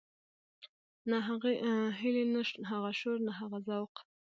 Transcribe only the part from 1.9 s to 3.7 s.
هيلې نه هغه شور نه هغه